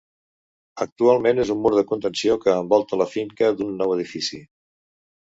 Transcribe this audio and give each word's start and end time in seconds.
Actualment 0.85 1.41
és 1.43 1.51
un 1.55 1.59
mur 1.65 1.71
de 1.75 1.83
contenció 1.91 2.37
que 2.45 2.55
envolta 2.63 2.99
la 3.03 3.07
finca 3.13 3.51
d'un 3.61 3.77
nou 3.83 3.95
edifici. 3.97 4.41